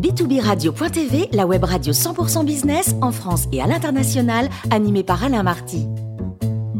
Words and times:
b2b-radio.tv, 0.00 1.28
la 1.32 1.46
web 1.46 1.64
radio 1.64 1.92
100% 1.92 2.44
business 2.44 2.94
en 3.00 3.12
France 3.12 3.44
et 3.52 3.62
à 3.62 3.66
l'international, 3.66 4.48
animée 4.70 5.04
par 5.04 5.24
Alain 5.24 5.42
Marty. 5.42 5.86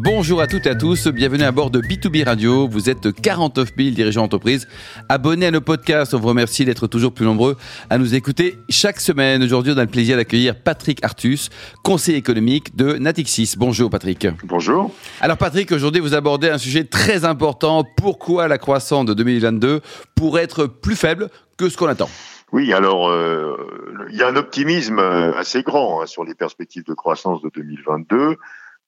Bonjour 0.06 0.42
à 0.42 0.46
toutes 0.46 0.66
et 0.66 0.68
à 0.68 0.74
tous, 0.74 1.08
bienvenue 1.08 1.44
à 1.44 1.50
bord 1.50 1.70
de 1.70 1.80
B2B 1.80 2.26
Radio. 2.26 2.68
Vous 2.68 2.90
êtes 2.90 3.10
49 3.10 3.70
000 3.74 3.90
dirigeants 3.94 4.20
d'entreprise 4.20 4.68
abonnés 5.08 5.46
à 5.46 5.50
nos 5.50 5.62
podcasts. 5.62 6.12
On 6.12 6.18
vous 6.18 6.28
remercie 6.28 6.66
d'être 6.66 6.86
toujours 6.88 7.14
plus 7.14 7.24
nombreux 7.24 7.56
à 7.88 7.96
nous 7.96 8.14
écouter 8.14 8.58
chaque 8.68 9.00
semaine. 9.00 9.42
Aujourd'hui, 9.42 9.72
on 9.74 9.78
a 9.78 9.84
le 9.84 9.90
plaisir 9.90 10.18
d'accueillir 10.18 10.60
Patrick 10.60 11.02
Artus, 11.02 11.48
conseiller 11.82 12.18
économique 12.18 12.76
de 12.76 12.98
Natixis. 12.98 13.54
Bonjour 13.56 13.88
Patrick. 13.88 14.26
Bonjour. 14.44 14.92
Alors 15.22 15.38
Patrick, 15.38 15.72
aujourd'hui, 15.72 16.02
vous 16.02 16.12
abordez 16.12 16.50
un 16.50 16.58
sujet 16.58 16.84
très 16.84 17.24
important. 17.24 17.82
Pourquoi 17.96 18.46
la 18.46 18.58
croissance 18.58 19.06
de 19.06 19.14
2022 19.14 19.80
pourrait 20.14 20.42
être 20.42 20.66
plus 20.66 20.96
faible 20.96 21.30
que 21.56 21.70
ce 21.70 21.78
qu'on 21.78 21.88
attend? 21.88 22.10
Oui, 22.54 22.72
alors 22.72 23.08
euh, 23.08 24.06
il 24.10 24.16
y 24.16 24.22
a 24.22 24.28
un 24.28 24.36
optimisme 24.36 25.00
assez 25.00 25.64
grand 25.64 26.00
hein, 26.00 26.06
sur 26.06 26.22
les 26.24 26.36
perspectives 26.36 26.84
de 26.84 26.94
croissance 26.94 27.42
de 27.42 27.50
2022. 27.52 28.36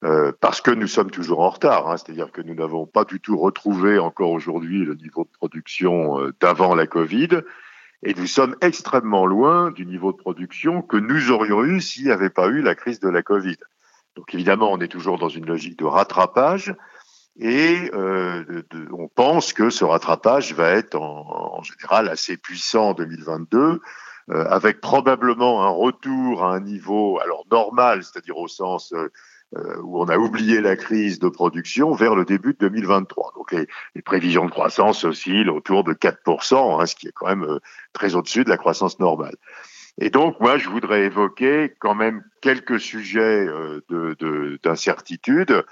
Euh, 0.04 0.30
parce 0.40 0.60
que 0.60 0.70
nous 0.70 0.86
sommes 0.86 1.10
toujours 1.10 1.40
en 1.40 1.50
retard, 1.50 1.90
hein, 1.90 1.96
c'est-à-dire 1.96 2.30
que 2.30 2.40
nous 2.40 2.54
n'avons 2.54 2.86
pas 2.86 3.04
du 3.04 3.18
tout 3.18 3.36
retrouvé 3.36 3.98
encore 3.98 4.30
aujourd'hui 4.30 4.84
le 4.84 4.94
niveau 4.94 5.24
de 5.24 5.30
production 5.36 6.20
euh, 6.20 6.32
d'avant 6.38 6.76
la 6.76 6.86
Covid, 6.86 7.40
et 8.04 8.14
nous 8.14 8.28
sommes 8.28 8.54
extrêmement 8.60 9.26
loin 9.26 9.72
du 9.72 9.84
niveau 9.84 10.12
de 10.12 10.16
production 10.16 10.80
que 10.80 10.96
nous 10.96 11.32
aurions 11.32 11.64
eu 11.64 11.80
s'il 11.80 12.04
n'y 12.04 12.12
avait 12.12 12.30
pas 12.30 12.46
eu 12.46 12.62
la 12.62 12.76
crise 12.76 13.00
de 13.00 13.08
la 13.08 13.22
Covid. 13.22 13.56
Donc 14.14 14.32
évidemment, 14.32 14.70
on 14.70 14.78
est 14.78 14.86
toujours 14.86 15.18
dans 15.18 15.28
une 15.28 15.46
logique 15.46 15.76
de 15.76 15.86
rattrapage, 15.86 16.72
et 17.38 17.90
euh, 17.92 18.62
on 18.92 19.08
pense 19.08 19.52
que 19.52 19.70
ce 19.70 19.84
rattrapage 19.84 20.54
va 20.54 20.70
être 20.70 20.96
en, 20.96 21.62
général 21.62 22.08
assez 22.08 22.36
puissant 22.36 22.90
en 22.90 22.94
2022. 22.94 23.80
Euh, 24.28 24.44
avec 24.48 24.80
probablement 24.80 25.62
un 25.62 25.68
retour 25.68 26.42
à 26.42 26.52
un 26.54 26.60
niveau 26.60 27.20
alors 27.20 27.44
normal, 27.48 28.02
c'est-à-dire 28.02 28.36
au 28.36 28.48
sens 28.48 28.92
euh, 29.54 29.80
où 29.82 30.02
on 30.02 30.08
a 30.08 30.18
oublié 30.18 30.60
la 30.60 30.74
crise 30.74 31.20
de 31.20 31.28
production 31.28 31.92
vers 31.92 32.16
le 32.16 32.24
début 32.24 32.52
de 32.54 32.58
2023. 32.58 33.32
Donc 33.36 33.52
les, 33.52 34.02
prévisions 34.02 34.44
de 34.44 34.50
croissance 34.50 35.04
oscillent 35.04 35.48
autour 35.48 35.84
de 35.84 35.92
4%, 35.92 36.80
hein, 36.80 36.86
ce 36.86 36.96
qui 36.96 37.06
est 37.06 37.12
quand 37.12 37.28
même 37.28 37.44
euh, 37.44 37.60
très 37.92 38.16
au-dessus 38.16 38.42
de 38.42 38.50
la 38.50 38.56
croissance 38.56 38.98
normale. 38.98 39.36
Et 39.98 40.10
donc, 40.10 40.40
moi, 40.40 40.58
je 40.58 40.68
voudrais 40.68 41.04
évoquer 41.04 41.72
quand 41.78 41.94
même 41.94 42.24
quelques 42.40 42.80
sujets 42.80 43.46
euh, 43.46 44.56
d'incertitude. 44.64 45.48
De, 45.48 45.64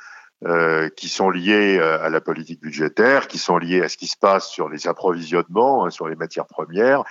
euh, 0.47 0.91
qui 0.91 1.09
sont 1.09 1.31
liés 1.31 1.79
euh, 1.79 2.05
à 2.05 2.11
la 2.11 2.21
politique 2.21 2.61
budgétaire, 2.61 3.29
qui 3.29 3.39
sont 3.39 3.57
liés 3.57 3.81
à 3.81 3.89
ce 3.89 3.97
qui 3.97 4.07
se 4.07 4.17
passe 4.21 4.51
sur 4.51 4.69
les 4.69 4.87
approvisionnements, 4.87 5.87
hein, 5.87 5.91
sur 5.91 6.07
les 6.07 6.17
matières 6.17 6.45
premières. 6.45 7.03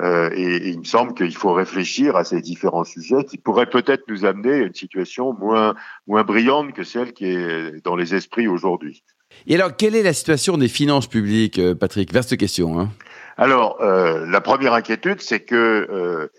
Euh, 0.00 0.30
et, 0.32 0.56
et, 0.56 0.68
il 0.68 0.78
me 0.78 0.84
semble 0.84 1.12
qu'il 1.12 1.36
faut 1.36 1.52
réfléchir 1.52 2.16
à 2.16 2.24
ces 2.24 2.40
différents 2.40 2.84
sujets 2.84 3.24
qui 3.24 3.36
pourraient 3.36 3.68
peut-être 3.68 4.04
nous 4.08 4.24
amener 4.24 4.52
à 4.52 4.56
une 4.58 4.74
situation 4.74 5.34
moins, 5.34 5.74
moins 6.06 6.22
brillante 6.22 6.72
que 6.72 6.82
celle 6.82 7.12
qui 7.12 7.26
est 7.26 7.84
dans 7.84 7.94
les 7.94 8.14
esprits 8.14 8.48
aujourd'hui. 8.48 9.02
Et 9.46 9.56
alors, 9.56 9.76
quelle 9.76 9.94
est 9.94 10.02
la 10.02 10.14
situation 10.14 10.56
des 10.56 10.68
finances 10.68 11.08
publiques, 11.08 11.60
Patrick? 11.74 12.10
Vaste 12.10 12.38
question. 12.38 12.80
Hein 12.80 12.88
alors, 13.36 13.82
euh, 13.82 14.24
la 14.24 14.40
première 14.40 14.72
inquiétude, 14.72 15.20
c'est 15.20 15.40
que 15.40 16.30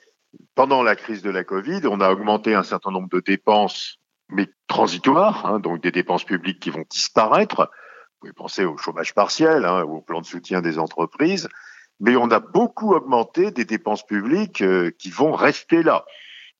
pendant 0.55 0.81
la 0.81 0.95
crise 0.95 1.21
de 1.21 1.29
la 1.29 1.43
Covid, 1.43 1.81
on 1.85 2.01
a 2.01 2.09
augmenté 2.09 2.55
un 2.55 2.63
certain 2.63 2.89
nombre 2.89 3.09
de 3.09 3.19
dépenses 3.19 3.99
mais 4.29 4.47
transitoires, 4.67 5.45
hein, 5.45 5.59
donc 5.59 5.81
des 5.81 5.91
dépenses 5.91 6.23
publiques 6.23 6.59
qui 6.59 6.69
vont 6.69 6.85
disparaître. 6.89 7.69
Vous 8.13 8.19
pouvez 8.21 8.33
penser 8.33 8.65
au 8.65 8.77
chômage 8.77 9.13
partiel 9.13 9.65
hein, 9.65 9.83
au 9.83 10.01
plan 10.01 10.21
de 10.21 10.25
soutien 10.25 10.61
des 10.61 10.77
entreprises, 10.77 11.49
mais 11.99 12.15
on 12.15 12.29
a 12.31 12.39
beaucoup 12.39 12.93
augmenté 12.93 13.51
des 13.51 13.65
dépenses 13.65 14.05
publiques 14.05 14.61
euh, 14.61 14.91
qui 14.97 15.09
vont 15.09 15.31
rester 15.31 15.83
là, 15.83 16.05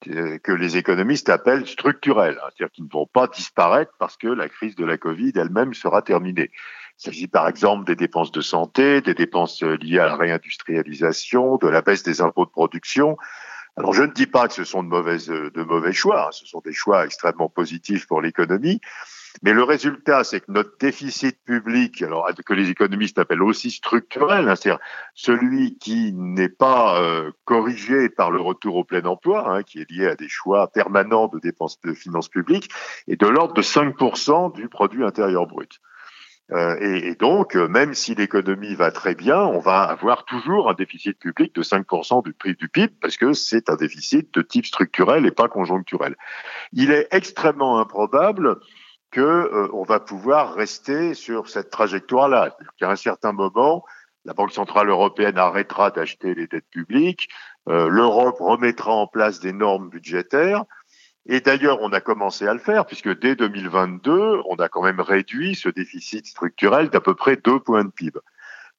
euh, 0.07 0.37
que 0.37 0.51
les 0.51 0.77
économistes 0.77 1.29
appellent 1.29 1.67
structurelles, 1.67 2.39
hein, 2.41 2.47
c'est-à-dire 2.55 2.71
qui 2.71 2.81
ne 2.81 2.89
vont 2.89 3.05
pas 3.05 3.27
disparaître 3.27 3.91
parce 3.99 4.17
que 4.17 4.27
la 4.27 4.47
crise 4.47 4.75
de 4.75 4.85
la 4.85 4.97
Covid 4.97 5.33
elle-même 5.35 5.73
sera 5.73 6.02
terminée. 6.02 6.52
Il 6.99 7.03
s'agit 7.03 7.27
par 7.27 7.47
exemple 7.47 7.85
des 7.85 7.95
dépenses 7.95 8.31
de 8.31 8.41
santé, 8.41 9.02
des 9.02 9.13
dépenses 9.13 9.61
euh, 9.63 9.77
liées 9.77 9.99
à 9.99 10.05
la 10.05 10.15
réindustrialisation, 10.15 11.58
de 11.58 11.67
la 11.67 11.81
baisse 11.81 12.03
des 12.03 12.21
impôts 12.21 12.45
de 12.45 12.52
production. 12.52 13.17
Alors 13.79 13.93
je 13.93 14.03
ne 14.03 14.11
dis 14.11 14.27
pas 14.27 14.49
que 14.49 14.53
ce 14.53 14.65
sont 14.65 14.83
de, 14.83 15.49
de 15.49 15.63
mauvais 15.63 15.93
choix, 15.93 16.27
hein. 16.27 16.31
ce 16.31 16.45
sont 16.45 16.59
des 16.59 16.73
choix 16.73 17.05
extrêmement 17.05 17.47
positifs 17.47 18.07
pour 18.07 18.21
l'économie, 18.21 18.81
mais 19.41 19.53
le 19.53 19.63
résultat, 19.63 20.25
c'est 20.25 20.41
que 20.41 20.51
notre 20.51 20.77
déficit 20.79 21.41
public, 21.45 22.01
alors 22.01 22.29
que 22.45 22.53
les 22.53 22.69
économistes 22.69 23.19
appellent 23.19 23.41
aussi 23.41 23.71
structurel, 23.71 24.49
hein, 24.49 24.55
c'est-à-dire 24.55 24.81
celui 25.13 25.77
qui 25.77 26.11
n'est 26.11 26.49
pas 26.49 27.01
euh, 27.01 27.31
corrigé 27.45 28.09
par 28.09 28.31
le 28.31 28.41
retour 28.41 28.75
au 28.75 28.83
plein 28.83 29.05
emploi, 29.05 29.49
hein, 29.49 29.63
qui 29.63 29.79
est 29.79 29.89
lié 29.89 30.07
à 30.07 30.15
des 30.15 30.27
choix 30.27 30.67
permanents 30.67 31.27
de 31.27 31.39
dépenses 31.39 31.79
de 31.79 31.93
finances 31.93 32.27
publiques, 32.27 32.69
est 33.07 33.21
de 33.21 33.27
l'ordre 33.27 33.53
de 33.53 33.61
5% 33.61 34.53
du 34.55 34.67
produit 34.67 35.05
intérieur 35.05 35.47
brut. 35.47 35.79
Euh, 36.52 36.77
et, 36.80 37.15
donc, 37.15 37.55
euh, 37.55 37.67
même 37.67 37.93
si 37.93 38.15
l'économie 38.15 38.73
va 38.73 38.92
très 38.92 39.14
bien, 39.14 39.39
on 39.39 39.60
va 39.60 39.83
avoir 39.83 40.26
toujours 40.26 40.70
un 40.70 40.73
déficit 40.73 41.20
public 41.20 41.54
de 41.54 41.61
5% 41.61 42.23
du 42.23 42.33
prix 42.33 42.55
du 42.55 42.67
PIB 42.70 42.93
parce 43.02 43.17
que 43.17 43.33
c'est 43.33 43.70
un 43.70 43.76
déficit 43.76 44.33
de 44.33 44.42
type 44.42 44.65
structurel 44.65 45.26
et 45.26 45.32
pas 45.32 45.48
conjoncturel. 45.48 46.15
Il 46.73 46.92
est 46.92 47.08
extrêmement 47.11 47.80
improbable 47.80 48.58
que 49.11 49.21
euh, 49.21 49.70
on 49.73 49.83
va 49.83 49.99
pouvoir 49.99 50.55
rester 50.55 51.14
sur 51.14 51.49
cette 51.49 51.70
trajectoire-là. 51.70 52.58
Qu'à 52.80 52.89
un 52.89 52.95
certain 52.95 53.32
moment, 53.32 53.86
la 54.26 54.33
Banque 54.33 54.52
centrale 54.52 54.89
européenne 54.89 55.38
arrêtera 55.38 55.92
d'acheter 55.92 56.33
les 56.33 56.48
dettes 56.48 56.70
publiques, 56.70 57.30
l'Europe 57.67 58.38
remettra 58.39 58.92
en 58.92 59.05
place 59.05 59.39
des 59.39 59.54
normes 59.54 59.89
budgétaires 59.89 60.65
et 61.31 61.41
d'ailleurs, 61.41 61.77
on 61.81 61.93
a 61.93 62.01
commencé 62.01 62.47
à 62.47 62.53
le 62.53 62.59
faire, 62.59 62.87
puisque 62.87 63.19
dès 63.19 63.35
2022, 63.35 64.41
on 64.49 64.55
a 64.55 64.67
quand 64.67 64.81
même 64.81 64.99
réduit 64.99 65.53
ce 65.53 65.69
déficit 65.69 66.25
structurel 66.25 66.89
d'à 66.89 67.01
peu 67.01 67.13
près 67.13 67.35
deux 67.35 67.59
points 67.59 67.83
de 67.83 67.91
PIB. 67.91 68.19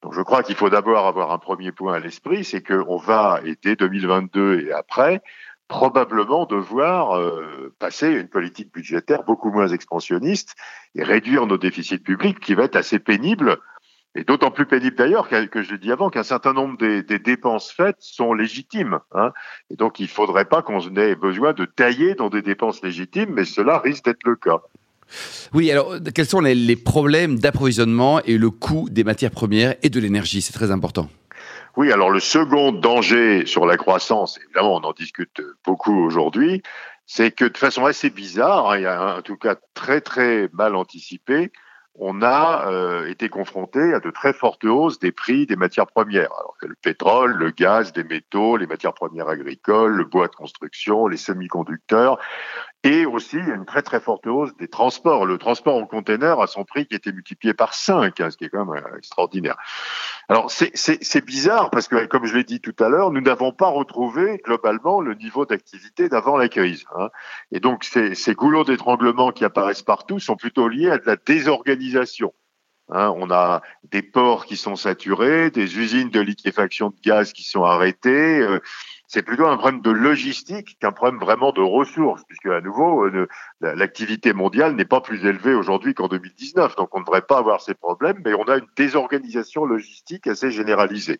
Donc 0.03 0.15
je 0.15 0.21
crois 0.21 0.43
qu'il 0.43 0.57
faut 0.57 0.69
d'abord 0.69 1.07
avoir 1.07 1.31
un 1.31 1.39
premier 1.39 1.71
point 1.71 1.95
à 1.95 2.01
l'esprit, 2.01 2.43
c'est 2.43 2.61
qu'on 2.61 2.97
va, 2.97 3.41
et 3.45 3.57
dès 3.63 3.77
2022 3.77 4.67
et 4.67 4.73
après, 4.73 5.23
probablement 5.69 6.45
devoir 6.45 7.17
euh, 7.17 7.73
passer 7.79 8.09
une 8.09 8.27
politique 8.27 8.75
budgétaire 8.75 9.23
beaucoup 9.23 9.53
moins 9.53 9.69
expansionniste 9.69 10.57
et 10.97 11.05
réduire 11.05 11.47
nos 11.47 11.57
déficits 11.57 11.99
publics, 11.99 12.41
qui 12.41 12.55
va 12.55 12.65
être 12.65 12.75
assez 12.75 12.99
pénible 12.99 13.59
et 14.15 14.25
d'autant 14.25 14.51
plus 14.51 14.67
pénible 14.67 14.97
d'ailleurs 14.97 15.29
que, 15.29 15.63
je 15.63 15.73
l'ai 15.73 15.79
dit 15.79 15.93
avant 15.93 16.11
qu'un 16.11 16.23
certain 16.23 16.53
nombre 16.53 16.77
des, 16.79 17.03
des, 17.03 17.19
dépenses 17.19 17.71
faites 17.71 17.97
sont 18.01 18.35
légitimes. 18.35 18.99
Hein, 19.13 19.33
et 19.71 19.77
donc 19.77 20.01
il 20.01 20.05
ne 20.05 20.09
faudrait 20.09 20.45
pas 20.45 20.63
qu'on 20.63 20.81
ait 20.97 21.15
besoin 21.15 21.53
de 21.53 21.65
tailler 21.65 22.15
dans 22.15 22.29
des 22.29 22.43
dépenses 22.43 22.83
légitimes, 22.83 23.31
mais 23.33 23.45
cela 23.45 23.79
risque 23.79 24.05
d'être 24.05 24.25
le 24.25 24.37
cas. 24.37 24.61
Oui, 25.53 25.71
alors 25.71 25.95
quels 26.15 26.27
sont 26.27 26.41
les, 26.41 26.55
les 26.55 26.77
problèmes 26.77 27.39
d'approvisionnement 27.39 28.21
et 28.23 28.39
le 28.39 28.51
coût 28.51 28.89
des 28.91 29.05
matières 29.05 29.33
premières 29.33 29.75
et 29.83 29.91
de 29.91 30.01
l'énergie? 30.01 30.43
C'est 30.43 30.53
très 30.53 30.71
important. 30.71 31.09
Oui, 31.77 31.93
alors 31.93 32.11
le 32.11 32.21
second 32.21 32.73
danger 32.73 33.47
sur 33.47 33.65
la 33.65 33.77
croissance, 33.77 34.39
évidemment 34.45 34.77
on 34.77 34.85
en 34.85 34.93
discute 34.93 35.41
beaucoup 35.65 35.97
aujourd'hui, 36.05 36.63
c'est 37.07 37.31
que 37.31 37.45
de 37.45 37.57
façon 37.57 37.87
assez 37.87 38.11
bizarre, 38.11 38.73
hein, 38.73 39.19
en 39.19 39.23
tout 39.23 39.37
cas 39.37 39.57
très 39.75 40.01
très 40.01 40.49
mal 40.53 40.75
anticipé, 40.75 41.53
on 42.03 42.23
a 42.23 42.67
euh, 42.67 43.07
été 43.09 43.29
confronté 43.29 43.93
à 43.93 44.01
de 44.01 44.11
très 44.11 44.33
fortes 44.33 44.65
hausses 44.65 44.99
des 44.99 45.13
prix 45.13 45.45
des 45.45 45.57
matières 45.57 45.87
premières. 45.87 46.33
Alors, 46.33 46.57
le 46.63 46.75
pétrole, 46.75 47.33
le 47.35 47.51
gaz, 47.51 47.93
des 47.93 48.05
métaux, 48.05 48.57
les 48.57 48.67
matières 48.67 48.95
premières 48.95 49.29
agricoles, 49.29 49.93
le 49.93 50.05
bois 50.05 50.29
de 50.29 50.35
construction, 50.35 51.07
les 51.07 51.19
semi-conducteurs. 51.19 52.19
Et 52.83 53.05
aussi, 53.05 53.37
il 53.37 53.47
y 53.47 53.51
a 53.51 53.55
une 53.55 53.67
très 53.67 53.83
très 53.83 54.01
forte 54.01 54.27
hausse 54.27 54.57
des 54.57 54.69
transports. 54.69 55.27
Le 55.27 55.37
transport 55.37 55.77
en 55.77 55.87
container 55.87 56.41
a 56.41 56.47
son 56.47 56.65
prix 56.65 56.87
qui 56.87 56.95
été 56.95 57.13
multiplié 57.13 57.53
par 57.53 57.75
5, 57.75 58.19
hein, 58.21 58.31
ce 58.31 58.39
qui 58.39 58.45
est 58.45 58.49
quand 58.49 58.65
même 58.65 58.83
euh, 58.83 58.97
extraordinaire. 58.97 59.57
Alors 60.31 60.51
c'est 60.51 61.25
bizarre 61.27 61.71
parce 61.71 61.89
que, 61.89 62.07
comme 62.07 62.25
je 62.25 62.35
l'ai 62.35 62.45
dit 62.45 62.61
tout 62.61 62.75
à 62.83 62.89
l'heure, 62.89 63.11
nous 63.11 63.21
n'avons 63.21 63.53
pas 63.53 63.69
retrouvé 63.69 64.41
globalement 64.45 65.03
le 65.03 65.15
niveau 65.15 65.45
d'activité 65.45 66.09
d'avant 66.09 66.39
la 66.39 66.49
crise. 66.49 66.87
Hein. 66.97 67.11
Et 67.53 67.61
donc 67.61 67.85
ces, 67.85 68.15
ces 68.15 68.35
goulots 68.35 68.65
d'étranglement 68.65 69.31
qui 69.31 69.45
apparaissent 69.45 69.83
partout 69.83 70.19
sont 70.19 70.37
plutôt 70.37 70.67
liés 70.67 70.91
à 70.91 70.97
de 70.97 71.05
la 71.05 71.17
désorganisation. 71.17 72.33
Hein, 72.93 73.13
on 73.17 73.31
a 73.31 73.63
des 73.85 74.03
ports 74.03 74.47
qui 74.47 74.57
sont 74.57 74.75
saturés, 74.75 75.51
des 75.51 75.79
usines 75.79 76.11
de 76.11 76.21
liquéfaction 76.21 76.91
de 76.91 76.97
gaz 77.05 77.33
qui 77.33 77.45
sont 77.45 77.63
arrêtées. 77.63 78.41
Euh, 78.41 78.59
c'est 79.13 79.23
plutôt 79.23 79.49
un 79.49 79.57
problème 79.57 79.83
de 79.83 79.91
logistique 79.91 80.79
qu'un 80.79 80.93
problème 80.93 81.19
vraiment 81.19 81.51
de 81.51 81.61
ressources, 81.61 82.23
puisque 82.29 82.47
à 82.47 82.61
nouveau, 82.61 83.07
euh, 83.07 83.27
l'activité 83.61 84.33
mondiale 84.33 84.77
n'est 84.77 84.85
pas 84.85 85.01
plus 85.01 85.27
élevée 85.27 85.53
aujourd'hui 85.53 85.95
qu'en 85.95 86.07
2019, 86.07 86.77
donc 86.77 86.95
on 86.95 87.01
ne 87.01 87.05
devrait 87.05 87.23
pas 87.23 87.39
avoir 87.39 87.61
ces 87.61 87.75
problèmes, 87.75 88.23
mais 88.25 88.35
on 88.35 88.45
a 88.45 88.59
une 88.59 88.69
désorganisation 88.77 89.65
logistique 89.65 90.29
assez 90.29 90.53
généralisée. 90.53 91.19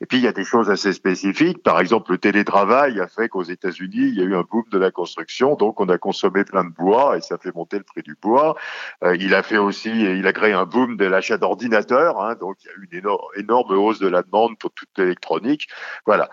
Et 0.00 0.06
puis 0.06 0.18
il 0.18 0.22
y 0.22 0.28
a 0.28 0.32
des 0.32 0.44
choses 0.44 0.70
assez 0.70 0.92
spécifiques, 0.92 1.60
par 1.64 1.80
exemple 1.80 2.12
le 2.12 2.18
télétravail 2.18 3.00
a 3.00 3.08
fait 3.08 3.28
qu'aux 3.28 3.42
États-Unis 3.42 4.10
il 4.10 4.14
y 4.14 4.20
a 4.20 4.24
eu 4.24 4.36
un 4.36 4.44
boom 4.48 4.64
de 4.70 4.78
la 4.78 4.92
construction, 4.92 5.56
donc 5.56 5.80
on 5.80 5.88
a 5.88 5.98
consommé 5.98 6.44
plein 6.44 6.62
de 6.62 6.72
bois 6.72 7.16
et 7.16 7.20
ça 7.20 7.36
fait 7.36 7.52
monter 7.52 7.78
le 7.78 7.84
prix 7.84 8.02
du 8.02 8.16
bois. 8.22 8.54
Euh, 9.02 9.16
il 9.18 9.34
a 9.34 9.42
fait 9.42 9.58
aussi, 9.58 9.90
il 9.90 10.26
a 10.28 10.32
créé 10.32 10.52
un 10.52 10.66
boom 10.66 10.96
de 10.96 11.04
l'achat 11.04 11.36
d'ordinateurs, 11.36 12.22
hein, 12.22 12.36
donc 12.36 12.58
il 12.62 12.66
y 12.66 12.70
a 12.70 12.74
eu 12.74 12.88
une 12.92 12.98
énorme, 13.00 13.26
énorme 13.36 13.72
hausse 13.72 13.98
de 13.98 14.06
la 14.06 14.22
demande 14.22 14.56
pour 14.56 14.70
toute 14.70 14.96
l'électronique. 14.96 15.66
Voilà. 16.06 16.30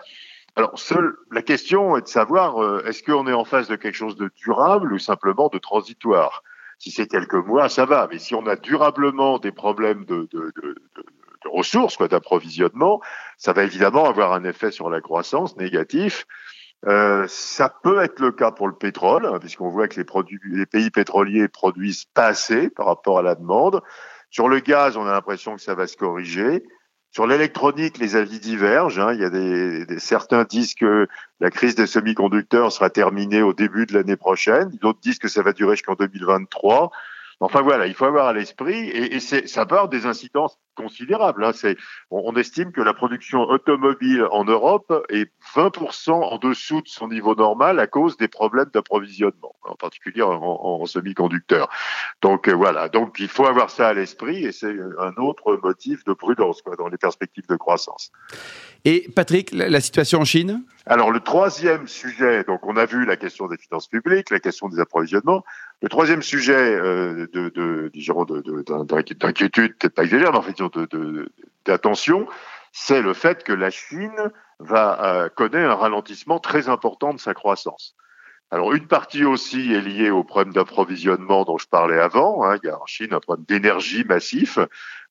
Alors, 0.56 0.78
seule 0.78 1.16
la 1.30 1.42
question 1.42 1.96
est 1.96 2.02
de 2.02 2.08
savoir 2.08 2.62
euh, 2.62 2.84
est-ce 2.86 3.02
qu'on 3.02 3.26
est 3.26 3.32
en 3.32 3.44
face 3.44 3.68
de 3.68 3.76
quelque 3.76 3.94
chose 3.94 4.16
de 4.16 4.30
durable 4.36 4.92
ou 4.92 4.98
simplement 4.98 5.48
de 5.48 5.58
transitoire? 5.58 6.42
Si 6.78 6.90
c'est 6.90 7.06
quelques 7.06 7.34
mois, 7.34 7.68
ça 7.68 7.86
va, 7.86 8.08
mais 8.10 8.18
si 8.18 8.34
on 8.34 8.46
a 8.46 8.56
durablement 8.56 9.38
des 9.38 9.52
problèmes 9.52 10.04
de, 10.04 10.28
de, 10.30 10.52
de, 10.56 10.74
de 11.44 11.48
ressources, 11.48 11.96
quoi, 11.96 12.08
d'approvisionnement, 12.08 13.00
ça 13.38 13.52
va 13.52 13.64
évidemment 13.64 14.04
avoir 14.04 14.32
un 14.32 14.44
effet 14.44 14.70
sur 14.70 14.90
la 14.90 15.00
croissance 15.00 15.56
négatif. 15.56 16.26
Euh, 16.86 17.26
ça 17.28 17.72
peut 17.82 18.02
être 18.02 18.18
le 18.18 18.32
cas 18.32 18.50
pour 18.50 18.66
le 18.66 18.74
pétrole, 18.74 19.26
hein, 19.26 19.38
puisqu'on 19.38 19.68
voit 19.68 19.86
que 19.86 19.96
les, 19.96 20.04
produits, 20.04 20.40
les 20.44 20.66
pays 20.66 20.90
pétroliers 20.90 21.48
produisent 21.48 22.06
pas 22.06 22.26
assez 22.26 22.68
par 22.68 22.86
rapport 22.86 23.18
à 23.18 23.22
la 23.22 23.36
demande. 23.36 23.80
Sur 24.30 24.48
le 24.48 24.58
gaz, 24.58 24.96
on 24.96 25.06
a 25.06 25.12
l'impression 25.12 25.54
que 25.54 25.62
ça 25.62 25.74
va 25.74 25.86
se 25.86 25.96
corriger. 25.96 26.64
Sur 27.12 27.26
l'électronique, 27.26 27.98
les 27.98 28.16
avis 28.16 28.40
divergent. 28.40 28.98
Hein. 28.98 29.12
Il 29.12 29.20
y 29.20 29.24
a 29.24 29.28
des, 29.28 29.98
certains 29.98 30.44
disent 30.44 30.74
que 30.74 31.06
la 31.40 31.50
crise 31.50 31.74
des 31.74 31.86
semi-conducteurs 31.86 32.72
sera 32.72 32.88
terminée 32.88 33.42
au 33.42 33.52
début 33.52 33.84
de 33.84 33.92
l'année 33.92 34.16
prochaine. 34.16 34.70
D'autres 34.80 35.00
disent 35.02 35.18
que 35.18 35.28
ça 35.28 35.42
va 35.42 35.52
durer 35.52 35.76
jusqu'en 35.76 35.94
2023. 35.94 36.90
Enfin 37.42 37.60
voilà, 37.60 37.88
il 37.88 37.94
faut 37.94 38.04
avoir 38.04 38.28
à 38.28 38.32
l'esprit, 38.32 38.88
et, 38.90 39.16
et 39.16 39.20
ça 39.20 39.66
part 39.66 39.88
des 39.88 40.06
incidences 40.06 40.56
considérables. 40.76 41.44
Hein. 41.44 41.50
On, 42.12 42.22
on, 42.32 42.36
estime 42.36 42.70
que 42.70 42.80
la 42.80 42.94
production 42.94 43.40
automobile 43.40 44.26
en 44.30 44.44
Europe 44.44 45.04
est 45.08 45.28
20% 45.56 46.12
en 46.12 46.38
dessous 46.38 46.82
de 46.82 46.88
son 46.88 47.08
niveau 47.08 47.34
normal 47.34 47.80
à 47.80 47.88
cause 47.88 48.16
des 48.16 48.28
problèmes 48.28 48.70
d'approvisionnement, 48.72 49.56
en 49.64 49.74
particulier 49.74 50.22
en, 50.22 50.30
en 50.40 50.86
semi-conducteurs. 50.86 51.68
Donc 52.22 52.46
euh, 52.46 52.52
voilà, 52.52 52.88
donc 52.88 53.16
il 53.18 53.28
faut 53.28 53.46
avoir 53.46 53.70
ça 53.70 53.88
à 53.88 53.92
l'esprit, 53.92 54.44
et 54.44 54.52
c'est 54.52 54.76
un 55.00 55.14
autre 55.20 55.58
motif 55.62 56.04
de 56.04 56.12
prudence 56.12 56.62
quoi, 56.62 56.76
dans 56.76 56.88
les 56.88 56.96
perspectives 56.96 57.48
de 57.48 57.56
croissance. 57.56 58.12
Et 58.84 59.08
Patrick, 59.14 59.50
la 59.52 59.80
situation 59.80 60.20
en 60.20 60.24
Chine? 60.24 60.64
Alors 60.86 61.10
le 61.10 61.20
troisième 61.20 61.86
sujet, 61.86 62.44
donc 62.44 62.60
on 62.66 62.76
a 62.76 62.86
vu 62.86 63.04
la 63.04 63.16
question 63.16 63.46
des 63.46 63.56
finances 63.56 63.88
publiques, 63.88 64.30
la 64.30 64.40
question 64.40 64.68
des 64.68 64.80
approvisionnements. 64.80 65.44
Le 65.82 65.88
troisième 65.88 66.22
sujet 66.22 66.54
euh, 66.54 67.26
de, 67.32 67.48
de, 67.48 67.90
de, 67.92 69.14
d'inquiétude, 69.14 69.76
peut-être 69.76 69.94
pas 69.94 70.04
exagéré, 70.04 70.30
mais 70.30 70.38
en 70.38 70.42
fait 70.42 70.56
d'attention, 71.64 72.28
c'est 72.70 73.02
le 73.02 73.12
fait 73.12 73.42
que 73.42 73.52
la 73.52 73.70
Chine 73.70 74.30
va 74.60 75.04
euh, 75.04 75.28
connaître 75.28 75.70
un 75.70 75.74
ralentissement 75.74 76.38
très 76.38 76.68
important 76.68 77.12
de 77.12 77.18
sa 77.18 77.34
croissance. 77.34 77.96
Alors 78.52 78.74
une 78.74 78.86
partie 78.86 79.24
aussi 79.24 79.72
est 79.72 79.80
liée 79.80 80.10
au 80.10 80.24
problème 80.24 80.52
d'approvisionnement 80.52 81.44
dont 81.44 81.56
je 81.56 81.66
parlais 81.66 81.98
avant. 81.98 82.44
Hein. 82.44 82.58
Il 82.62 82.66
y 82.66 82.70
a 82.70 82.78
en 82.78 82.84
Chine 82.84 83.14
un 83.14 83.18
problème 83.18 83.46
d'énergie 83.48 84.04
massif, 84.04 84.58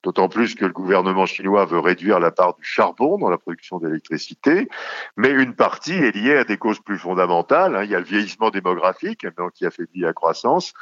d'autant 0.04 0.30
plus 0.30 0.54
que 0.54 0.64
le 0.64 0.72
gouvernement 0.72 1.26
chinois 1.26 1.66
veut 1.66 1.80
réduire 1.80 2.20
la 2.20 2.30
part 2.30 2.54
du 2.54 2.64
charbon 2.64 3.18
dans 3.18 3.32
la 3.32 3.40
production 3.40 3.80
d'électricité. 3.80 4.70
Mais 5.18 5.32
une 5.32 5.56
partie 5.56 5.94
est 5.94 6.16
liée 6.16 6.38
à 6.38 6.44
des 6.44 6.58
causes 6.58 6.82
plus 6.82 7.00
fondamentales. 7.00 7.76
Hein. 7.76 7.84
Il 7.84 7.90
y 7.90 7.96
a 7.96 8.00
le 8.00 8.06
vieillissement 8.06 8.52
démographique 8.52 9.26
donc, 9.36 9.54
qui 9.54 9.66
affaiblit 9.66 10.02
la 10.02 10.14
croissance. 10.14 10.74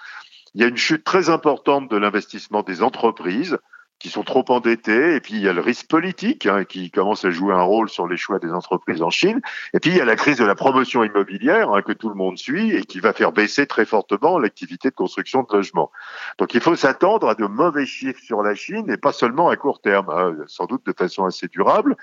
Il 0.54 0.60
y 0.60 0.66
a 0.66 0.68
une 0.68 0.76
chute 0.76 1.06
très 1.06 1.30
importante 1.30 1.90
de 1.90 1.96
l'investissement 1.96 2.62
des 2.62 2.84
entreprises 2.84 3.58
qui 4.00 4.10
sont 4.10 4.24
trop 4.24 4.46
endettés, 4.50 5.16
et 5.16 5.20
puis 5.20 5.36
il 5.36 5.42
y 5.42 5.50
a 5.50 5.54
le 5.54 5.62
risque 5.62 5.88
politique 5.88 6.46
hein, 6.46 6.64
qui 6.64 6.90
commence 6.90 7.26
à 7.26 7.32
jouer 7.32 7.54
un 7.54 7.62
rôle 7.62 7.90
sur 7.90 8.08
les 8.08 8.16
choix 8.16 8.40
des 8.40 8.52
entreprises 8.52 9.02
en 9.02 9.10
Chine, 9.10 9.42
et 9.74 9.80
puis 9.80 9.92
il 9.92 9.98
y 9.98 10.02
a 10.02 10.06
la 10.06 10.16
crise 10.16 10.38
de 10.38 10.46
la 10.46 10.56
promotion 10.56 11.04
immobilière 11.04 11.72
hein, 11.72 11.82
que 11.82 11.92
tout 11.92 12.10
le 12.10 12.16
monde 12.16 12.38
suit 12.38 12.72
et 12.76 12.84
qui 12.84 13.02
va 13.02 13.12
faire 13.12 13.34
baisser 13.34 13.68
très 13.68 13.86
fortement 13.86 14.40
l'activité 14.40 14.90
de 14.90 14.96
construction 14.96 15.44
de 15.44 15.54
logements. 15.54 15.92
Donc 16.38 16.54
il 16.54 16.62
faut 16.62 16.76
s'attendre 16.76 17.28
à 17.28 17.36
de 17.36 17.46
mauvais 17.46 17.86
chiffres 17.86 18.22
sur 18.24 18.42
la 18.42 18.56
Chine, 18.56 18.90
et 18.90 18.98
pas 18.98 19.12
seulement 19.12 19.50
à 19.50 19.58
court 19.58 19.82
terme, 19.82 20.10
hein, 20.10 20.36
sans 20.48 20.66
doute 20.66 20.86
de 20.86 20.94
façon 20.98 21.26
assez 21.26 21.48
durable. 21.48 21.98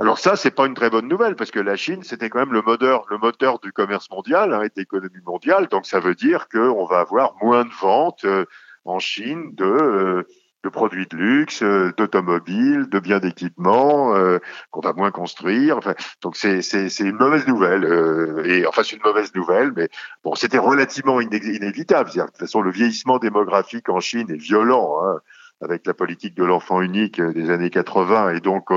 Alors 0.00 0.18
ça, 0.18 0.34
c'est 0.34 0.50
pas 0.50 0.66
une 0.66 0.74
très 0.74 0.90
bonne 0.90 1.06
nouvelle 1.06 1.36
parce 1.36 1.52
que 1.52 1.60
la 1.60 1.76
Chine, 1.76 2.02
c'était 2.02 2.28
quand 2.28 2.40
même 2.40 2.52
le 2.52 2.62
moteur, 2.62 3.04
le 3.10 3.18
moteur 3.18 3.60
du 3.60 3.72
commerce 3.72 4.10
mondial 4.10 4.52
hein, 4.52 4.62
et 4.62 4.68
de 4.68 4.72
l'économie 4.76 5.22
mondiale. 5.24 5.68
Donc 5.68 5.86
ça 5.86 6.00
veut 6.00 6.16
dire 6.16 6.48
qu'on 6.48 6.84
va 6.86 6.98
avoir 7.00 7.34
moins 7.40 7.64
de 7.64 7.72
ventes 7.80 8.24
euh, 8.24 8.44
en 8.84 8.98
Chine 8.98 9.54
de 9.54 9.64
euh, 9.64 10.22
de 10.64 10.68
produits 10.70 11.06
de 11.06 11.16
luxe, 11.16 11.62
euh, 11.62 11.92
d'automobiles, 11.96 12.88
de 12.88 12.98
biens 12.98 13.20
d'équipement 13.20 14.16
euh, 14.16 14.38
qu'on 14.70 14.80
va 14.80 14.94
moins 14.94 15.10
construire. 15.10 15.76
Enfin, 15.76 15.94
donc 16.22 16.36
c'est 16.36 16.60
une 17.00 17.16
mauvaise 17.16 17.46
nouvelle 17.46 17.84
euh, 17.84 18.44
et 18.46 18.66
enfin 18.66 18.82
c'est 18.82 18.96
une 18.96 19.02
mauvaise 19.04 19.34
nouvelle, 19.34 19.72
mais 19.76 19.88
bon 20.24 20.34
c'était 20.34 20.58
relativement 20.58 21.20
inévitable. 21.20 22.10
de 22.10 22.22
toute 22.22 22.38
façon 22.38 22.62
le 22.62 22.70
vieillissement 22.70 23.18
démographique 23.18 23.88
en 23.90 24.00
Chine 24.00 24.30
est 24.30 24.40
violent. 24.40 24.98
Hein, 25.02 25.20
avec 25.60 25.86
la 25.86 25.94
politique 25.94 26.34
de 26.34 26.44
l'enfant 26.44 26.82
unique 26.82 27.22
des 27.22 27.48
années 27.48 27.70
80 27.70 28.34
et 28.34 28.40
donc 28.40 28.70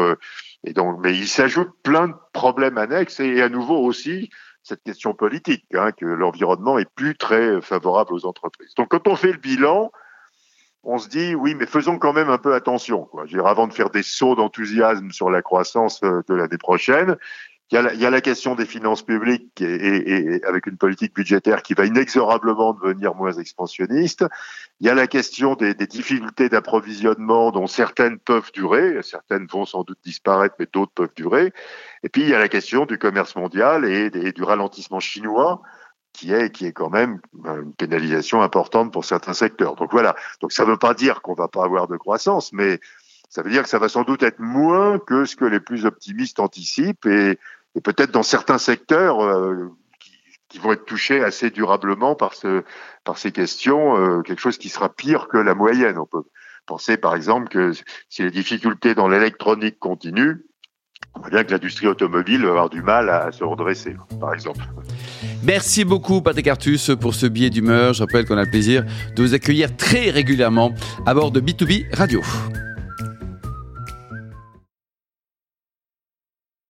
et 0.63 0.74
donc 0.74 1.00
mais 1.01 1.18
il 1.18 1.28
s'ajoute 1.28 1.72
plein 1.81 2.07
de 2.10 2.13
problèmes 2.33 2.78
annexes 2.78 3.19
et, 3.19 3.42
à 3.42 3.50
nouveau 3.50 3.78
aussi 3.78 4.30
cette 4.62 4.83
question 4.83 5.13
politique 5.13 5.66
hein, 5.74 5.92
que 5.92 6.06
l'environnement 6.06 6.78
est 6.78 6.90
plus 6.94 7.18
très 7.18 7.62
favorable 7.62 8.13
aux 8.13 8.25
entreprises. 8.28 8.74
Donc 8.75 8.90
quand 8.90 9.07
on 9.07 9.16
fait 9.16 9.31
le 9.31 9.40
bilan, 9.40 9.92
on 10.88 10.98
se 10.98 11.10
dit 11.10 11.36
oui, 11.36 11.54
mais 11.54 11.66
faisons 11.66 12.00
quand 12.00 12.13
même 12.13 12.30
un 12.30 12.38
peu 12.38 12.54
attention. 12.54 13.10
Avant 13.45 13.68
de 13.68 13.74
faire 13.74 13.89
des 13.89 14.04
sauts 14.04 14.36
d'enthousiasme 14.36 15.12
sur 15.12 15.30
la 15.30 15.42
croissance 15.42 16.01
euh, 16.04 16.22
de 16.30 16.34
l'année 16.34 16.57
prochaine, 16.57 17.18
il 17.69 17.75
y, 17.75 18.06
a 18.06 18.10
la, 18.10 18.22
question 18.22 18.56
des 18.56 18.66
finances 18.66 19.01
publiques 19.01 19.62
et, 19.62 20.39
avec 20.48 20.68
une 20.68 20.78
politique 20.78 21.13
budgétaire 21.13 21.62
qui 21.63 21.74
va 21.74 21.86
inexorablement 21.86 22.72
devenir 22.72 23.13
moins 23.13 23.34
expansionniste. 23.34 24.24
Il 24.80 24.88
y 24.88 24.89
a 24.89 24.94
la 24.94 25.06
question 25.06 25.56
des, 25.56 25.74
difficultés 25.74 26.48
d'approvisionnement 26.48 27.51
dont 27.51 27.68
certaines 27.68 28.19
peuvent 28.19 28.54
durer, 28.54 29.04
certaines 29.04 29.48
vont 29.48 29.66
sans 29.66 29.83
doute 29.83 30.00
disparaître, 30.06 30.56
mais 30.60 30.68
d'autres 30.72 30.94
peuvent 30.95 31.13
durer. 31.13 31.51
Et 32.04 32.07
puis 32.07 32.22
il 32.22 32.30
y 32.30 32.33
a 32.33 32.40
la 32.40 32.48
question 32.48 32.86
du 32.86 32.98
commerce 32.98 33.36
mondial 33.36 33.83
et 33.83 34.31
du 34.31 34.44
ralentissement 34.44 35.01
chinois 35.01 35.62
qui 36.18 36.34
est 36.34 36.52
qui 36.52 36.66
est 36.66 36.74
quand 36.74 36.90
même 36.90 37.19
une 37.46 37.74
pénalisation 37.74 38.42
importante 38.42 38.92
pour 38.92 39.06
certains 39.06 39.34
secteurs. 39.34 39.75
Donc 39.75 39.92
voilà. 39.92 40.16
Donc 40.42 40.52
ça 40.52 40.66
ne 40.66 40.72
veut 40.72 40.78
pas 40.78 40.96
dire 40.96 41.22
qu'on 41.22 41.36
va 41.36 41.48
pas 41.48 41.64
avoir 41.64 41.88
de 41.88 41.96
croissance, 41.96 42.52
mais 42.54 42.80
ça 43.30 43.44
veut 43.44 43.52
dire 43.52 43.64
que 43.64 43.69
ça 43.69 43.78
va 43.78 43.88
sans 43.88 44.04
doute 44.04 44.24
être 44.24 44.40
moins 44.40 44.98
que 44.98 45.25
ce 45.25 45.36
que 45.36 45.46
les 45.46 45.60
plus 45.60 45.86
optimistes 45.86 46.40
anticipent 46.40 47.06
et, 47.06 47.38
peut-être 47.84 48.10
dans 48.10 48.24
certains 48.24 48.58
secteurs 48.58 49.24
euh, 49.24 49.69
qui, 50.50 50.58
vont 50.58 50.72
être 50.72 50.86
touchés 50.86 51.24
assez 51.24 51.52
durablement 51.52 52.16
par 52.16 52.34
ces 52.34 53.31
questions, 53.31 53.96
euh, 53.96 54.24
quelque 54.24 54.40
chose 54.40 54.58
qui 54.58 54.69
sera 54.69 54.90
pire 54.90 55.28
que 55.28 55.38
la 55.38 55.54
moyenne. 55.54 56.00
On 56.00 56.08
peut 56.08 56.24
penser 56.66 56.98
par 56.98 57.14
exemple 57.14 57.50
que 57.50 57.74
si 58.10 58.24
les 58.24 58.31
difficultés 58.31 58.96
dans 58.96 59.08
l'électronique 59.08 59.78
continuent, 59.78 60.48
on 61.14 61.19
voit 61.19 61.30
bien 61.30 61.44
que 61.44 61.52
l'industrie 61.52 61.86
automobile 61.86 62.42
va 62.42 62.50
avoir 62.50 62.69
du 62.72 62.81
mal 62.81 63.12
à 63.12 63.31
se 63.31 63.44
redresser, 63.44 63.96
par 64.19 64.34
exemple. 64.34 64.64
Merci 65.44 65.86
beaucoup 65.86 66.21
Patrick 66.21 66.47
Artus 66.47 66.92
pour 67.00 67.16
ce 67.16 67.26
billet 67.26 67.50
d'humeur. 67.50 67.94
Je 67.94 68.04
rappelle 68.04 68.26
qu'on 68.26 68.38
a 68.38 68.44
le 68.44 68.50
plaisir 68.50 68.86
de 69.16 69.24
vous 69.24 69.33
accueillir 69.33 69.76
très 69.76 70.09
régulièrement 70.09 70.74
à 71.06 71.14
bord 71.14 71.31
de 71.31 71.40
B2B 71.40 71.86
Radio. 71.94 72.21